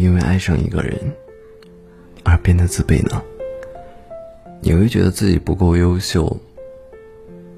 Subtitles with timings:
[0.00, 0.98] 因为爱上一个人
[2.24, 3.22] 而变得自卑呢？
[4.62, 6.34] 你会觉得自己不够优秀，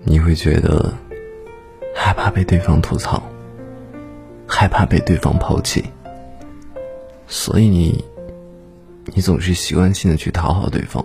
[0.03, 0.93] 你会觉得
[1.95, 3.23] 害怕被对方吐槽，
[4.45, 5.85] 害怕被对方抛弃，
[7.29, 8.05] 所以你，
[9.15, 11.05] 你总是习惯性的去讨好对方。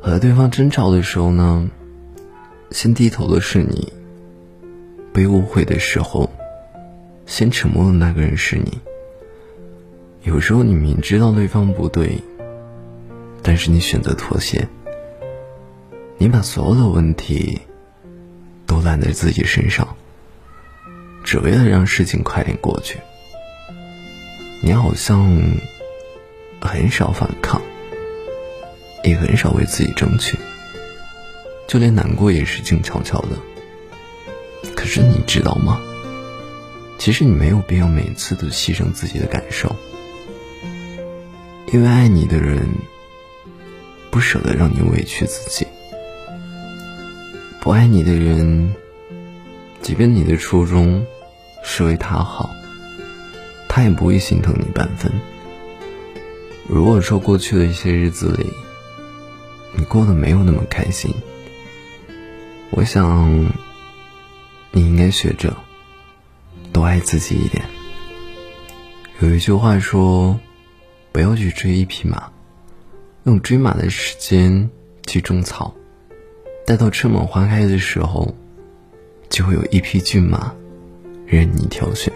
[0.00, 1.70] 和对方争吵的时候呢，
[2.72, 3.92] 先低头的是你；
[5.12, 6.28] 被误会的时候，
[7.24, 8.80] 先沉默的那个人是你。
[10.22, 12.20] 有时候你明知道对方不对。
[13.42, 14.68] 但是你选择妥协，
[16.18, 17.58] 你把所有的问题
[18.66, 19.96] 都揽在自己身上，
[21.24, 22.98] 只为了让事情快点过去。
[24.60, 25.26] 你好像
[26.60, 27.62] 很少反抗，
[29.04, 30.36] 也很少为自己争取，
[31.66, 33.28] 就连难过也是静悄悄的。
[34.76, 35.80] 可是你知道吗？
[36.98, 39.74] 其实你没有必要每次都牺牲自己的感受，
[41.72, 42.68] 因为爱你的人。
[44.12, 45.64] 不舍得让你委屈自己，
[47.60, 48.74] 不爱你的人，
[49.80, 51.06] 即便你的初衷
[51.62, 52.50] 是为他好，
[53.68, 55.12] 他也不会心疼你半分。
[56.66, 58.52] 如果说过去的一些日子里，
[59.76, 61.14] 你过得没有那么开心，
[62.70, 63.48] 我想，
[64.72, 65.56] 你应该学着
[66.72, 67.64] 多爱自己一点。
[69.20, 70.40] 有一句话说，
[71.12, 72.30] 不要去追一匹马。
[73.24, 74.70] 用追马的时间
[75.06, 75.74] 去种草，
[76.64, 78.34] 待到春暖花开的时候，
[79.28, 80.54] 就会有一匹骏马
[81.26, 82.12] 任你挑选。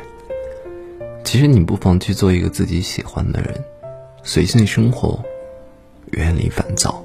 [1.22, 3.64] 其实你不妨去做一个自己喜欢的人，
[4.22, 5.22] 随性生活，
[6.12, 7.04] 远离烦躁。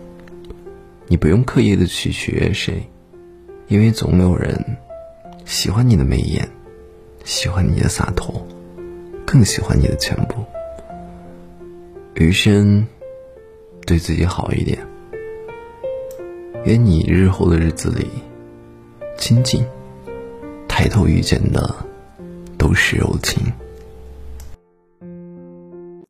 [1.07, 2.87] 你不用刻意的去取悦谁，
[3.67, 4.77] 因为总有人
[5.45, 6.47] 喜欢你的眉眼，
[7.25, 8.45] 喜欢你的洒脱，
[9.25, 10.45] 更喜欢你的全部。
[12.19, 12.85] 余生。
[13.87, 14.77] 对自己好一点，
[16.63, 18.05] 愿你日后的日子里，
[19.17, 19.65] 亲近，
[20.67, 21.75] 抬头遇见的
[22.55, 23.41] 都是柔情。